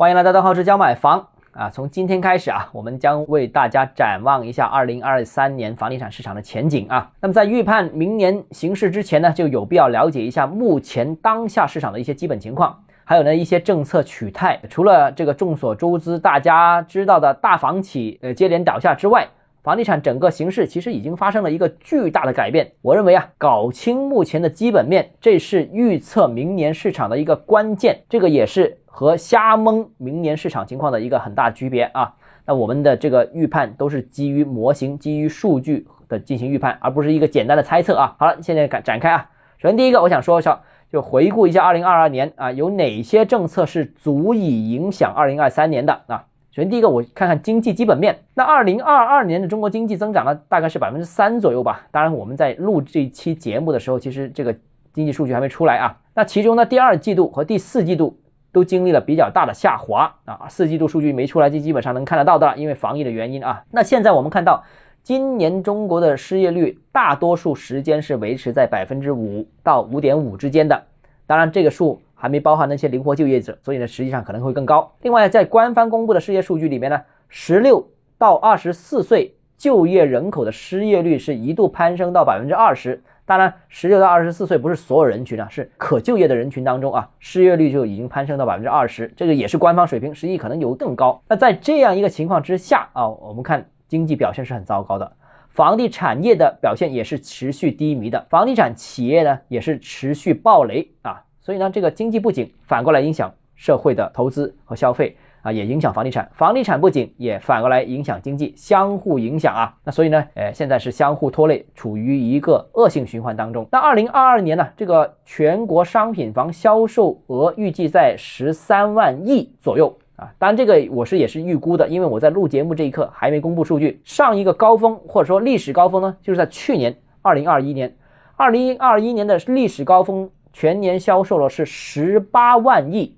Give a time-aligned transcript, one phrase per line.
[0.00, 1.68] 欢迎来到邓浩之教买房啊！
[1.68, 7.12] 从今天开始啊，我们将为大家展望一下二零二三年房地产市场的前景啊。
[7.20, 14.58] 那么在预判明年形势之前呢，就有必要了解一下目前当下市场的一些基本情况，还有呢一些政策取态。
[14.70, 19.28] 除了这个众所周知大家知道的大房企呃接连倒下之外，
[19.62, 22.72] 房地产整个形势其实已经发生了一个巨大的改变。
[22.80, 28.00] 我认为啊，搞清目前的基本面，这是预测明年市场的一个关键。
[28.08, 32.14] 这个也是和瞎蒙明年市场情况的一个很大区别啊。
[32.44, 38.16] 那我们的这个预判都是基于模型、基于数据的进行预判，而不是一个简单的猜测啊。
[38.18, 39.30] 好了，现在展展开啊。
[39.58, 46.24] 首先第一个，我想说一下，就回顾一下二零二二年啊，有哪些政策是足以影响二零二三年的啊？
[46.50, 48.18] 首先，第一个，我看看经济基本面。
[48.34, 51.86] 那二零二二年的中国经济增长呢，大概是百分之三左右吧。
[51.92, 54.52] 当然，我们在录这期节目的时候，其实这个
[54.92, 55.96] 经济数据还没出来啊。
[56.14, 58.18] 那其中呢，第二季度和第四季度
[58.52, 60.46] 都经历了比较大的下滑啊。
[60.48, 63.64] 四季度数据没出来，就基本上能看得到的，因为防疫的原因啊。
[63.70, 64.62] 那现在我们看到，
[65.02, 70.82] 今年中国的失业率大多数时间是维持在百分之五到五点五之间的。
[71.26, 72.00] 当然，这个数。
[72.22, 74.92] 还没包含那些灵活就业者，所以呢，实际上可能会更高。
[75.00, 77.82] 另外，在官方公布的失业数据里面呢，十六
[78.18, 83.02] 到二十四岁就业人口的失业率是一度攀升到百分之二十。
[83.30, 89.06] 当然，十六到二十四岁不是所有人群啊，是可就业的人群当中啊，失业率就已经攀升到百分之二十。
[89.16, 91.22] 这个也是官方水平，实际可能有更高。
[91.28, 95.12] 那在这样一个情况之下啊，我们看经济表现是很糟糕的，
[95.48, 101.22] 房地产业的表现也是持续低迷的，房地产企业呢也是持续暴雷啊。
[101.40, 106.30] 所以呢，这个经济不景，反过来影响社会的投资和消费啊，也影响房地产。
[106.34, 109.74] 房地产不景，也反过来影响经济，相互影响啊。
[109.84, 113.66] 那所以呢，呃，现在是相互拖累，处于一个恶性循环当中。
[113.72, 120.32] 那二零二二年呢，这个全国商品房销售额预计在十三万亿左右啊。
[120.38, 124.00] 当然，这个我是也是预估的，因为我在录节目这一刻还没公布数据。
[124.04, 127.96] 上一个高峰或者说历史高峰呢，就是在去年二零二一年，
[128.36, 130.30] 二零二一年的历史高峰。
[130.52, 133.16] 全年销售了是十八万亿，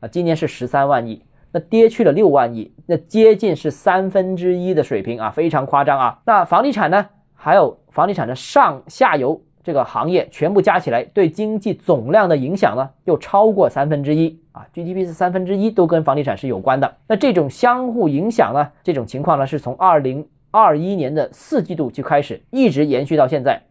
[0.00, 1.22] 啊，今年是十三万亿，
[1.52, 6.18] 那跌去了六万亿，那接近是三分之一的水平啊，非常夸张啊。
[6.24, 16.96] 那房地产呢，还有房地产的上下游这个行业全部加起来，对经济总量的影响呢，又超过三分之一啊，GDP 是三分之一都跟房地产是有关的。
[17.06, 23.62] 那这种相互影响呢，这种情况呢，是从二零二一年的四季度就开始，一直延续到现在。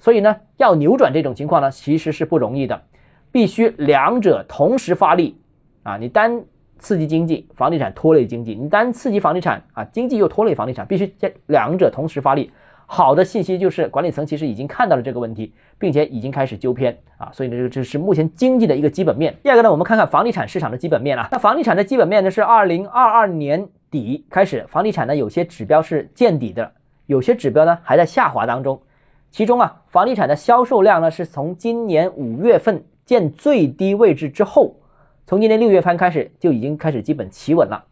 [0.00, 2.82] 所以呢，要扭转这种情况呢，其实是不容易的，
[3.32, 5.40] 必须两者同时发力
[5.82, 5.96] 啊！
[5.96, 6.44] 你单
[6.78, 12.50] 刺激经济，房地产拖累经济；你单刺激房地产啊，经济又拖累房地产，必须这两者同时发力。
[12.90, 17.28] 好的信息就是管理层其实已经看到了这个问题，并且已经开始纠偏啊！
[17.34, 19.36] 所以呢，这个这是目前经济的一个基本面。
[19.42, 21.28] 第二个呢，我们看看房地产市场的基本面啊。
[21.30, 26.72] 那房地产的基本面呢，是二零二二年底开始，房地产呢有些指标是见底的，
[27.04, 28.80] 有些指标呢还在下滑当中。
[29.30, 34.74] 其中啊，房地产的销售量呢，是从今年五月份见最低位置之后，
[35.28, 37.84] 从今年六月份开始就已经开始基本企稳了，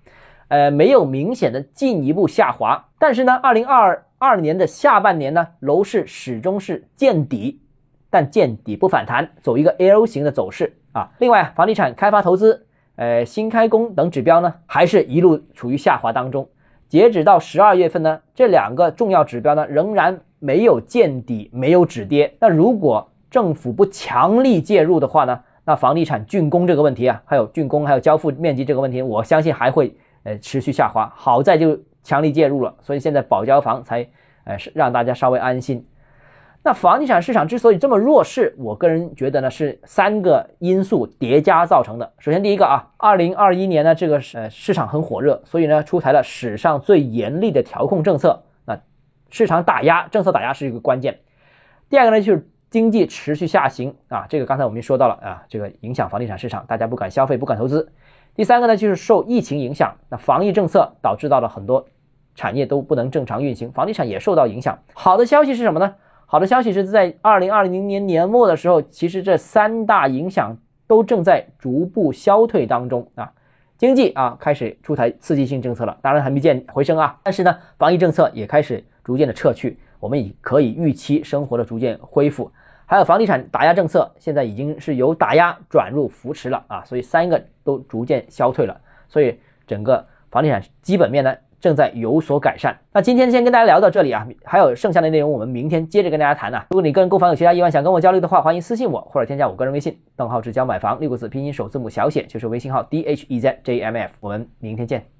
[0.48, 2.82] 呃，没有明显的进一步下滑。
[2.98, 7.60] 但是呢，二零二二年的下半年呢，楼市始终是见底，
[8.08, 11.10] 但见底不反弹，走一个 L 型的走势啊。
[11.18, 12.64] 另外，房地产开发投资、
[12.94, 16.48] 呃新开工等指标呢，还是一路处于下滑当中。
[16.88, 20.20] 截止到十二月份呢，这两个重要指标呢，仍然。
[20.38, 22.34] 没有见底，没有止跌。
[22.40, 25.40] 那如果政府不强力介入的话呢？
[25.66, 31.12] 那房地产竣工这个问题啊，还有竣工还有交付面积这个问题，我相信还会呃持续下滑。
[31.16, 34.08] 好在就强力介入了，所以现在保交房才
[34.44, 35.84] 呃是让大家稍微安心。
[36.62, 42.12] 那房地产市场之所以这么弱势，我个人觉得呢是三个因素叠加造成的。
[42.18, 48.42] 首先第一个啊，二零二一年呢这个呃市场很火热，所以呢出台了史上最严厉的调控政策。
[48.64, 48.76] 那
[49.30, 51.20] 市场打压，政策打压是一个关键。
[51.88, 57.90] 第二个呢，就是经济持续下行啊，这个刚才我们说到了啊，这个影响房地产市场，大家不敢消费，不敢投资。
[58.34, 61.86] 第三个呢，就是受疫情影响，那防疫政策导致到了很多
[62.34, 64.78] 产业都不能正常运行，房地产也受到影响。
[64.92, 65.94] 好的消息是什么呢？
[66.26, 70.54] 好的消息是在二零二零年年末的时候，其实这三大影响
[70.86, 73.32] 都正在逐步消退当中啊。
[73.78, 78.84] 经济啊开始出台刺激性政策了，当然还没见回升啊，但是呢，防疫政策也开始。
[79.02, 82.50] 逐渐的撤去，我们已可以预期生活的逐渐恢复。
[82.86, 92.78] 还有房地产打压政策，现在已经是由打压转入扶持了啊，所以三个都逐渐消退了，所以整个房地产基本面呢正在有所改善。
[92.92, 96.64] 那今天先跟大家聊到这里啊，还有剩下的内容我们明天接着跟大家谈啊。
[96.70, 104.12] 如果你个人购房有其他疑问想跟我交流的话，欢迎私信我或者添加我个人微信邓浩志教买房六个字拼音首字母小写就是微信号 d h e z j m f。
[104.20, 105.16] 我们明天见。